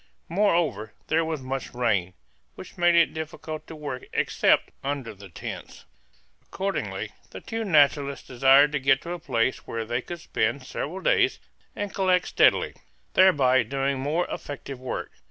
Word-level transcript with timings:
Moreover, 0.29 0.93
there 1.09 1.23
was 1.23 1.43
much 1.43 1.75
rain, 1.75 2.15
which 2.55 2.75
made 2.75 2.95
it 2.95 3.13
difficult 3.13 3.67
to 3.67 3.75
work 3.75 4.07
except 4.13 4.71
under 4.83 5.13
the 5.13 5.29
tents. 5.29 5.85
Accordingly, 6.41 7.11
the 7.29 7.39
two 7.39 7.63
naturalists 7.63 8.25
desired 8.27 8.71
to 8.71 8.79
get 8.79 9.03
to 9.03 9.11
a 9.11 9.19
place 9.19 9.67
where 9.67 9.85
they 9.85 10.01
could 10.01 10.19
spend 10.19 10.63
several 10.63 11.01
days 11.01 11.39
and 11.75 11.93
collect 11.93 12.27
steadily, 12.27 12.73
thereby 13.13 13.61
doing 13.61 13.99
more 13.99 14.25
effective 14.31 14.79
work. 14.79 15.11